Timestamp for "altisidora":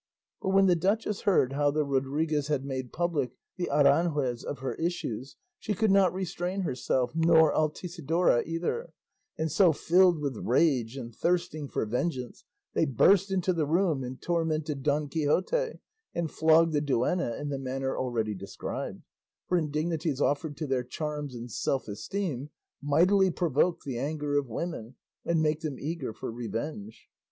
7.53-8.41